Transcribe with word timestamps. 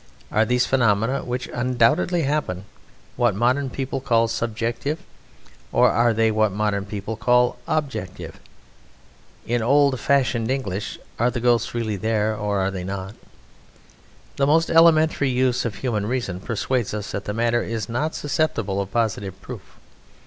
Are 0.31 0.45
these 0.45 0.65
phenomena 0.65 1.23
(which 1.23 1.47
undoubtedly 1.53 2.23
happen) 2.23 2.65
what 3.17 3.35
modern 3.35 3.69
people 3.69 3.99
call 4.01 4.27
subjective, 4.27 4.97
or 5.71 5.91
are 5.91 6.11
they 6.11 6.31
what 6.31 6.51
modern 6.51 6.85
people 6.87 7.15
call 7.15 7.57
objective? 7.67 8.39
In 9.45 9.61
old 9.61 9.99
fashioned 9.99 10.49
English, 10.49 10.97
Are 11.19 11.29
the 11.29 11.39
ghosts 11.39 11.75
really 11.75 11.97
there 11.97 12.35
or 12.35 12.61
are 12.61 12.71
they 12.71 12.83
not? 12.83 13.13
The 14.37 14.47
most 14.47 14.71
elementary 14.71 15.29
use 15.29 15.65
of 15.65 15.73
the 15.73 15.79
human 15.81 16.07
reason 16.07 16.39
persuades 16.39 16.95
us 16.95 17.11
that 17.11 17.25
the 17.25 17.33
matter 17.35 17.61
is 17.61 17.87
not 17.87 18.15
susceptible 18.15 18.81
of 18.81 18.89
positive 18.91 19.39
proof. 19.43 19.77